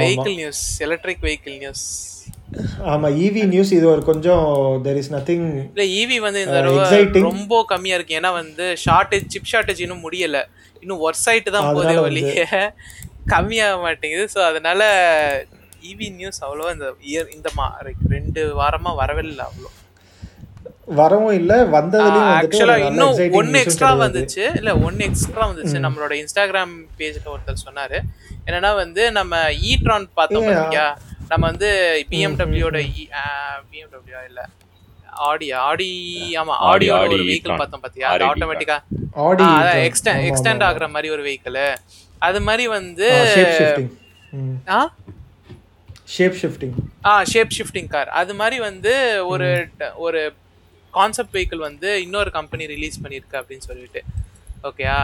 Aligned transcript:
Vehicle 0.00 0.36
news 0.40 0.62
electric 0.86 1.22
vehicle 1.26 1.56
news 1.64 1.84
ஆமா 2.92 3.08
EV 3.24 3.42
news 3.52 3.70
இது 3.76 3.86
ஒரு 3.92 4.02
கொஞ்சம் 4.08 4.46
தெர் 4.86 4.98
இஸ் 5.02 5.12
நத்திங் 5.14 5.46
இல்ல 5.68 5.84
ஈவி 6.00 6.16
வந்து 6.26 6.40
இந்த 6.44 6.56
தடவை. 6.56 7.22
ரொம்ப 7.28 7.60
கம்மியா 7.72 7.96
இருக்கு. 7.98 8.18
ஏன்னா 8.20 8.30
வந்து 8.40 8.64
ஷார்ட்டேஜ் 8.84 9.30
சிப் 9.34 9.50
ஷார்ட்டேஜ் 9.52 9.80
இன்னும் 9.84 10.04
முடியல. 10.06 10.40
இன்னும் 10.82 11.02
ஒர்க் 11.06 11.24
சைட்டு 11.26 11.54
தான் 11.56 11.68
போதே 11.76 11.94
வழியே 12.06 12.44
கம்மியாக 13.34 13.80
மாட்டேங்குது. 13.86 14.26
ஸோ 14.34 14.40
அதனால 14.50 14.82
ஈவி 15.90 16.08
நியூஸ் 16.18 16.42
அவ்வளோவா 16.46 16.72
இந்த 16.76 16.88
இயர் 17.10 17.32
இந்த 17.36 17.50
மா 17.58 17.66
ரெண்டு 18.14 18.42
வாரமா 18.60 18.92
வரவே 19.02 19.24
இல்லை 19.28 19.44
அவ்வளோ. 19.48 19.70
வரவும் 20.94 21.34
இல்ல 21.40 21.52
வந்ததுலயும் 21.74 22.30
ஆக்சுவலா 22.38 22.76
இன்னும் 22.88 23.34
ஒன்னு 23.40 23.60
எக்ஸ்ட்ரா. 23.60 23.90
வந்துச்சு. 23.96 24.42
இல்ல 24.56 24.70
ஒன்னு 24.78 25.04
எக்ஸ்ட்ரா 25.04 25.44
வந்துச்சு. 25.50 25.78
நம்மளோட 25.86 26.12
இன்ஸ்டாகிராம் 26.22 26.74
பேஜ்ல 26.98 27.28
ஒருத்தர் 27.34 27.64
சொன்னாரு. 27.66 27.98
என்னன்னா 28.46 28.74
வந்து 28.74 29.12
நம்ம 29.12 29.36
ஈட்ரான் 29.70 30.06
பார்த்தோம். 30.14 30.48
பாத்தியா? 30.54 30.86
நம்ம 31.28 31.42
வந்து 31.46 31.70
பிஎம்டபிள்யூட 32.10 32.78
பிஎம்டபிள்யூ 33.70 34.20
இல்ல? 34.28 34.42
ஆடியா 35.28 35.56
ஆடி 35.70 35.88
ஆமா 36.40 36.54
ஆடியோட 36.68 37.02
Audi 37.06 37.14
ஒரு 37.14 37.24
வெஹிக்கிள். 37.24 37.56
பார்த்தோம் 37.56 37.80
பாத்தியா? 37.80 38.08
அது 38.08 38.24
ஆட்டோமேட்டிக்கா 38.24 38.78
e-tron. 39.22 39.88
Extend 39.88 40.22
extend. 40.28 40.62
ஆகுற 40.68 40.86
மாதிரி 40.90 41.10
ஒரு 41.10 41.22
வெஹிக்கிள் 41.28 41.58
அது 42.18 42.40
மாதிரி 42.40 42.64
வந்து 42.68 43.08
ஷேப் 43.34 43.54
ஷிஃப்டிங் 43.58 43.90
ஆ? 44.68 44.78
ஷேப் 46.14 46.36
ஷிஃப்டிங் 46.42 46.74
ஆ 47.04 47.24
ஷேப் 47.24 47.52
ஷிஃப்டிங் 47.58 47.88
கார் 47.88 48.08
அது 48.20 48.34
மாதிரி 48.34 48.58
வந்து 48.60 48.92
ஒரு 49.26 49.48
ஒரு 49.96 50.20
கான்செப்ட் 50.96 51.34
வெஹிக்கிள் 51.36 51.62
வந்து 51.68 51.88
இன்னொரு 52.06 52.30
கம்பெனி 52.38 52.64
ரிலீஸ் 52.74 53.00
பண்ணிருக்கு 53.04 53.38
அப்படின்னு 53.40 53.66
சொல்லிட்டு. 53.70 54.02
ஓகேயா 54.68 54.96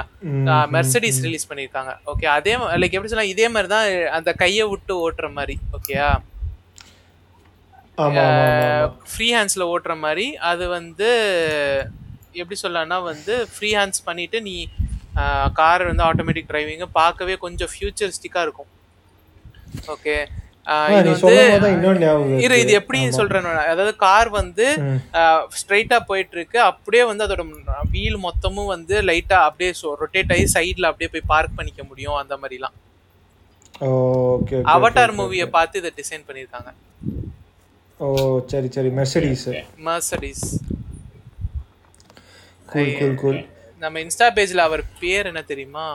மெர்சடிஸ் 0.74 1.20
ரிலீஸ் 1.26 1.48
பண்ணிருக்காங்க 1.50 1.92
ஓகே 2.10 2.26
அதே 2.38 2.52
லைக் 2.80 2.96
எப்படி 2.96 3.10
சொல்லலாம் 3.12 3.32
இதே 3.34 3.46
மாதிரி 3.54 3.68
தான் 3.74 3.86
அந்த 4.18 4.30
கையை 4.42 4.66
விட்டு 4.72 4.94
ஓட்டுற 5.04 5.28
மாதிரி. 5.38 5.56
ஓகேயா 5.78 6.08
ஃப்ரீ 9.12 9.28
ஹேண்ட்ஸ்ல 9.36 9.64
ஓட்டுற 9.72 9.94
மாதிரி. 10.04 10.26
அது 10.50 10.64
வந்து 10.78 11.08
எப்படி 12.40 12.58
சொல்லலாம்னா 12.62 12.98
வந்து 13.12 13.34
ஃப்ரீ 13.54 13.70
ஹேண்ட்ஸ் 13.78 14.04
பண்ணிட்டு 14.08 14.40
நீ 14.48 14.56
கார் 15.60 15.88
வந்து 15.90 16.04
ஆட்டோமேட்டிக் 16.08 16.50
டிரைவிங் 16.50 16.84
பார்க்கவே 17.00 17.34
கொஞ்சம் 17.44 17.70
ஃபியூச்சரிஸ்டிக்கா 17.72 18.42
இருக்கும். 18.46 18.70
ஓகே 19.94 20.16
இது 20.98 21.10
வந்து 21.22 22.08
இரு. 22.46 22.56
இது 22.62 22.72
எப்படி 22.80 22.98
சொல்றேன்னு 23.18 23.52
அதாவது 23.72 23.92
கார் 24.04 24.30
வந்து. 24.40 24.66
ஸ்ட்ரைட்டா 25.60 25.98
போயிட்டு 26.10 26.36
இருக்கு 26.38 26.58
அப்படியே 26.70 27.04
வந்து 27.10 27.24
அதோட 27.26 27.44
வீல் 27.94 28.18
மொத்தமும் 28.26 28.72
வந்து 28.74 28.96
லைட்டா 29.10 29.38
அப்படியே 29.48 29.70
ரொட்டேட் 30.02 30.34
ஆகி 30.36 30.44
சைடுல 30.56 30.90
அப்படியே 30.90 31.10
போய் 31.14 31.30
பார்க் 31.32 31.56
பண்ணிக்க 31.60 31.82
முடியும் 31.90 32.18
அந்த 32.22 32.36
மாதிரிலாம். 32.42 32.76
ஓகே 33.88 34.54
ஓகே 34.58 34.68
அவட்டார் 34.74 35.16
மூவியை 35.20 35.46
பார்த்து 35.56 35.80
இதை 35.82 35.92
டிசைன் 36.00 36.26
பண்ணியிருக்காங்க. 36.28 36.70
ஓ 38.00 38.06
சரி 38.52 38.68
சரி. 38.76 38.90
Mercedes 38.98 39.46
Mercedes 39.88 40.44
cool 42.72 42.92
cool 43.00 43.18
cool 43.22 43.40
நம்ம 43.82 44.00
இன்ஸ்டா 44.04 44.28
பேஜ்ல 44.36 44.62
அவர் 44.68 44.82
பேர் 45.02 45.28
என்ன 45.30 45.42
தெரியுமா? 45.50 45.86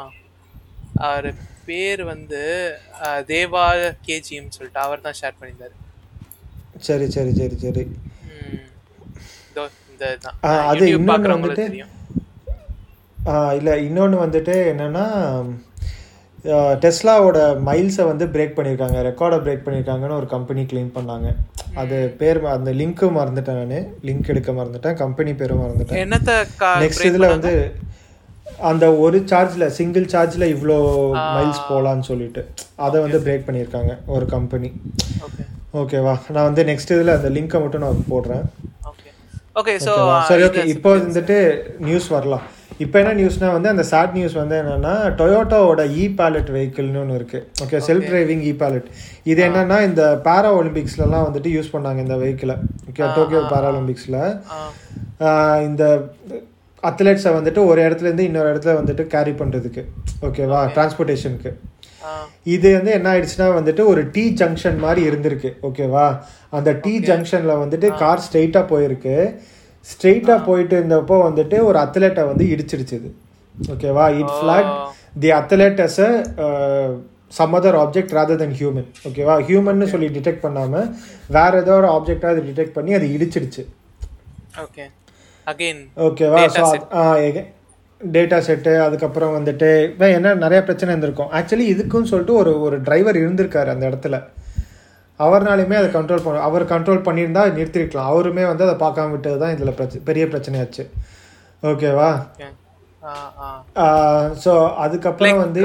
அவர் 0.96 1.34
பேர் 1.66 2.04
வந்து 2.04 2.74
தேவா 3.02 3.94
கேஜிஎம் 4.06 4.50
சொல்லிட்டு 4.50 4.80
அவர் 4.80 5.02
தான் 5.02 5.14
ஷேர் 5.22 5.44
பண்ணியிருந்தாரு. 5.44 5.76
சரி 6.78 7.10
சரி 7.10 7.34
சரி 7.36 7.58
சரி. 7.58 7.98
இந்த 9.92 10.18
அது 10.42 10.86
பார்க்குறவங்களுக்கு 10.98 11.86
வந்துட்டு- 13.26 13.56
இல்ல 13.56 13.76
இன்னொன்னு 13.76 14.12
வந்துட்டு 14.12 14.74
என்னன்னா 14.74 15.46
டெஸ்லாவோட 16.44 17.58
மைல்ஸை 17.66 18.06
வந்து 18.06 18.26
பிரேக் 18.26 18.60
பண்ணியிருக்காங்க. 18.60 19.02
ரெக்கார்டை 19.02 19.40
பிரேக் 19.40 19.62
பண்ணியிருக்காங்கன்னு 19.66 20.16
ஒரு 20.16 20.28
கம்பெனி 20.28 20.62
க்ளைம் 20.62 20.92
பண்ணாங்க. 20.96 21.36
அது 21.74 22.16
பேர் 22.18 22.46
அந்த 22.46 22.72
லிங்க்கு 22.72 23.12
மறந்துட்டேன் 23.12 23.66
நான். 23.66 23.94
லிங்க் 24.04 24.28
எடுக்க 24.28 24.52
மறந்துட்டேன். 24.52 24.94
கம்பெனி 24.94 25.34
பேரும் 25.34 25.62
மறந்துட்டேன். 25.62 25.98
நெக்ஸ்ட் 26.80 27.08
இதுல? 27.08 27.28
வந்து 27.28 27.76
அந்த 28.70 28.86
ஒரு 29.04 29.18
சார்ஜ்ல 29.32 29.66
சிங்கிள் 29.78 30.08
சார்ஜ்ல 30.14 30.48
இவ்வளோ 30.56 30.78
மைல்ஸ் 31.36 31.62
போலான்னு 31.70 32.06
சொல்லிட்டு 32.12 32.42
அதை 32.86 32.98
வந்து 33.06 33.20
பிரேக் 33.26 33.48
பண்ணியிருக்காங்க 33.48 33.94
ஒரு 34.16 34.26
கம்பெனி. 34.36 34.70
ஓகேவா 35.82 36.16
நான் 36.34 36.48
வந்து 36.50 36.64
நெக்ஸ்ட் 36.72 36.94
இதுல 36.96 37.16
அந்த 37.20 37.30
லிங்கை 37.38 37.62
மட்டும் 37.64 37.86
நான் 37.86 38.06
போடுறேன். 38.14 38.46
So, 39.56 39.62
ஓகேவா? 39.62 40.14
uh, 40.20 40.28
சரி 40.28 40.44
ஓகே 40.46 40.62
இப்போ 40.74 40.90
வந்துட்டு 40.98 41.36
நியூஸ் 41.88 42.08
வரலாம். 42.14 42.46
இப்போ 42.84 42.96
என்ன 43.02 43.12
நியூஸ்னா 43.20 43.50
வந்து 43.56 43.70
அந்த 43.72 43.84
சாட் 43.90 44.16
நியூஸ் 44.18 44.36
வந்து 44.40 44.56
என்னன்னா 44.62 44.94
டொயோட்டாவோட 45.20 45.82
இ 46.02 46.06
பேலட் 46.20 46.50
வெஹிக்கிள்னு 46.56 47.02
ஒன்று 47.02 47.18
இருக்கு. 47.20 47.40
Okay 47.64 47.82
self 47.88 48.08
driving 48.12 48.42
e 48.52 48.54
palette 48.62 48.88
இது 49.32 49.40
என்னன்னா 49.48 49.78
இந்த 49.90 50.04
பாரா 50.28 50.52
ஒலிம்பிக்ஸ்லலாம் 50.62 51.28
வந்துட்டு 51.28 51.52
யூஸ் 51.58 51.74
பண்ணாங்க 51.76 52.02
இந்த 52.06 52.18
வெஹிக்கிளை 52.24 52.56
ஓகே 52.92 53.04
டோக்கியோ 53.18 53.44
பாரா 53.54 53.70
ஒலிம்பிக்ஸில் 53.74 54.20
இந்த 55.70 55.84
அத்லெட்ஸை 56.90 57.32
வந்துட்டு 57.36 57.62
ஒரு 57.72 57.80
இடத்துல 57.88 58.08
இருந்து 58.10 58.26
இன்னொரு 58.30 58.50
இடத்துல 58.54 58.74
வந்துட்டு 58.80 59.04
கேரி 59.14 59.34
பண்ணுறதுக்கு 59.42 59.84
ஓகேவா 60.28 60.60
டிரான்ஸ்போர்ட்டேஷனுக்கு 60.76 61.52
இது 62.54 62.70
வந்து 62.78 62.92
என்ன 62.98 63.08
ஆயிடுச்சுன்னா 63.12 63.48
வந்துட்டு 63.58 63.84
ஒரு 63.92 64.02
டி 64.16 64.24
ஜங்ஷன் 64.40 64.80
மாதிரி 64.86 65.02
இருந்திருக்கு. 65.10 65.50
ஓகேவா 65.68 66.06
அந்த 66.58 66.70
டி 66.84 66.94
ஜங்ஷன்ல 67.10 67.54
வந்துட்டு 67.62 67.88
கார் 68.02 68.24
ஸ்ட்ரெயிட்டா 68.26 68.62
போயிருக்கு. 68.72 69.16
ஸ்ட்ரெயிட்டா 69.92 70.36
போயிட்டு 70.48 70.76
இருந்தப்போ 70.80 71.18
வந்துட்டு 71.28 71.58
ஒரு 71.70 71.78
அத்லெட்டை 71.84 72.24
வந்து 72.32 72.46
இடிச்சிடுச்சு 72.54 72.96
இது. 73.00 73.12
ஓகேவா 73.56 74.08
it 74.22 74.34
flag 74.38 74.72
the 75.24 75.32
athlete 75.40 75.80
as 75.86 76.00
a 76.06 76.10
some 77.38 77.56
other 77.60 77.78
object 77.84 78.16
rather 78.18 78.42
than 78.44 78.58
human 78.60 78.90
ஓகேவா 79.10 79.38
ஹியூமன்னு 79.48 79.88
சொல்லி 79.94 80.10
டிடெக்ட் 80.18 80.44
பண்ணாம 80.48 80.84
வேற 81.38 81.54
ஏதோ 81.64 81.76
ஒரு 81.82 81.90
ஆப்ஜெக்டா 81.96 82.34
அது 82.34 82.44
டிடெக்ட் 82.50 82.76
பண்ணி 82.80 82.94
அது 83.00 83.08
இடிச்சிடுச்சு. 83.18 83.66
Okay. 84.66 84.88
Again, 85.52 85.80
ஓகேவா 86.06 86.42
ஸோ 86.56 86.66
டேட்டா 88.02 88.38
செட்டு 88.46 88.72
அதுக்கப்புறம் 88.86 89.34
வந்துட்டு 89.36 89.70
இப்போ 89.90 90.06
என்ன 90.18 90.34
நிறைய 90.44 90.60
பிரச்சனை 90.68 90.90
இருந்திருக்கும். 90.94 91.30
ஆக்சுவலி 91.38 91.66
இதுக்குன்னு 91.74 92.10
சொல்லிட்டு 92.12 92.36
ஒரு 92.42 92.52
ஒரு 92.66 92.78
டிரைவர் 92.88 93.20
இருந்திருக்காரு 93.24 93.70
அந்த 93.74 93.84
இடத்துல. 93.90 94.18
அவர்னாலையுமே 95.20 95.78
அதை 95.80 95.90
கண்ட்ரோல் 95.96 96.24
பண்ண 96.26 96.44
அவர் 96.48 96.72
கண்ட்ரோல் 96.74 97.06
பண்ணியிருந்தா 97.08 97.44
நிறுத்திருக்கலாம். 97.58 98.10
அவருமே 98.14 98.44
வந்து 98.52 98.66
அதை 98.68 98.76
பார்க்காம 98.86 99.14
விட்டது 99.16 99.38
தான் 99.44 99.54
இதில் 99.56 99.76
பிரச்ச 99.80 100.04
பெரிய 100.10 100.26
பிரச்சனையாச்சு. 100.34 100.86
ஓகேவா. 101.72 102.10
ஸோ 104.44 104.54
அதுக்கப்புறம் 104.86 105.42
வந்து 105.46 105.62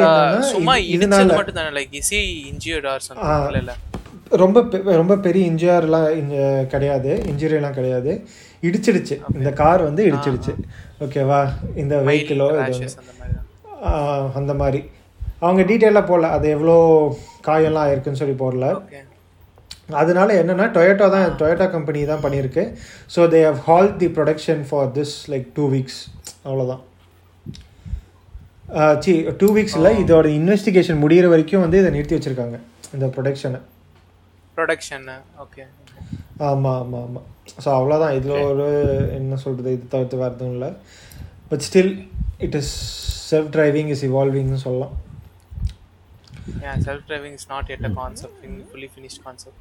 இதனால 0.96 1.28
மட்டும் 1.38 1.58
தானே 1.60 1.72
like 1.78 1.94
easy 2.02 2.20
engineered 2.52 2.88
or 2.92 3.04
something 3.08 3.60
இல்ல. 3.62 3.74
ரொம்ப 4.30 4.60
பெ- 4.60 4.82
ரொம்ப 4.82 5.16
பெரிய 5.16 5.50
இன்ஜியர்லாம் 5.50 6.66
கிடையாது. 6.66 7.22
இன்ஜுரியெல்லாம் 7.26 7.70
கிடையாது. 7.70 8.24
இடிச்சிடுச்சு. 8.62 9.20
இந்த 9.34 9.50
கார் 9.52 9.82
வந்து 9.82 10.06
இடிச்சிடுச்சு. 10.06 10.54
ஓகேவா 11.00 11.48
இந்த 11.74 11.96
வெஹிக்கிளோ 11.96 12.46
இது 12.68 12.88
அந்த 14.34 14.54
மாதிரி 14.54 14.90
அவங்க 15.38 15.62
டீட்டெயிலாக 15.62 16.04
போடல. 16.04 16.20
அது 16.20 16.48
எவ்வளோ 16.48 16.76
காயெல்லாம் 17.46 17.86
ஆயிருக்குன்னு 17.86 18.12
சொல்லி 18.12 18.34
போடல. 18.34 18.80
அதனால 19.90 20.42
என்னன்னா 20.42 20.66
டொயோட்டா 20.72 21.10
தான் 21.10 21.30
டொயோட்டா 21.30 21.70
கம்பெனி 21.70 22.04
தான் 22.04 22.22
பண்ணியிருக்கு. 22.22 22.62
So 23.16 23.18
they 23.18 23.42
have 23.44 23.58
halt 23.58 23.96
the 23.96 24.06
production 24.06 24.64
for 24.68 24.88
this 24.88 25.14
like 25.28 25.46
two 25.54 25.70
weeks 25.70 26.00
அவ்வளோதான் 26.44 26.80
சி 28.98 29.24
டூ 29.38 29.54
வீக்ஸில் 29.56 29.94
இதோட 30.04 30.26
இன்வெஸ்டிகேஷன் 30.38 31.00
முடியிற 31.04 31.28
வரைக்கும் 31.28 31.60
வந்து 31.60 31.78
இதை 31.78 31.90
நிறுத்தி 31.90 32.16
வச்சிருக்காங்க. 32.16 32.58
இந்த 32.94 33.06
ப்ரொடக்ஷனை 33.06 33.60
Production, 34.58 35.02
okay. 35.44 35.66
ஆமாம் 36.48 36.78
ஆமாம் 36.80 37.04
ஆமாம் 37.04 37.26
ஸோ 37.64 37.68
அவ்வளோதான் 37.76 38.14
இதில் 38.18 38.44
ஒரு 38.48 38.66
என்ன 39.18 39.36
சொல்கிறது 39.44 39.70
இது 39.76 39.86
தவிர்த்து 39.94 40.20
வேறு 40.20 40.34
எதுவும் 40.34 40.54
இல்லை 40.56 40.70
but 41.50 41.64
still 41.68 41.92
it 42.46 42.56
is 42.60 42.72
self 43.30 43.50
driving 43.56 43.92
is 43.96 44.06
இவால்விங்னு 44.10 44.60
சொல்லலாம் 44.66 44.96
Yeah, 46.62 46.76
self-driving 46.80 47.34
is 47.38 47.44
not 47.48 47.68
yet 47.68 47.82
a 47.84 47.92
concept, 47.94 48.34
fin- 48.42 48.62
fully 48.70 48.88
finished 48.94 49.20
concept. 49.24 49.56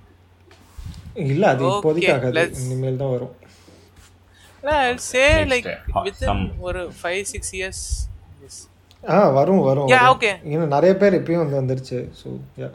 இல்லை 1.25 1.47
அது 1.53 1.63
இப்போதைக்கு 1.69 2.11
ஆகாது 2.15 2.35
let's- 2.37 2.61
இனிமேல் 2.65 3.01
தான் 3.01 3.13
வரும் 3.15 3.33
Yeah, 4.63 4.79
I'll 4.83 5.01
say 5.07 5.25
Next, 5.31 5.51
like 5.53 5.67
uh, 5.73 6.03
within 6.07 6.27
some- 6.29 6.47
ஒரு 6.67 6.81
five 7.01 7.21
six 7.33 7.43
years. 7.59 7.79
Yes. 8.43 8.55
ஆ 9.03 9.17
வரும் 9.37 9.61
வரும் 9.69 9.89
okay. 10.13 10.33
இன்னும் 10.51 10.73
நிறைய 10.75 10.93
பேர் 11.01 11.17
இப்பயும் 11.19 11.43
வந்து 11.43 11.59
வந்துருச்சு 11.61 11.99
ஸோ 12.21 12.29
யா 12.61 12.69